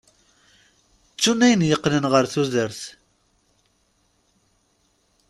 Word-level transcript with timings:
Ttun 1.13 1.39
ayen 1.45 1.67
yeqqnen 1.69 2.05
ɣer 2.11 2.25
tudert. 2.33 2.81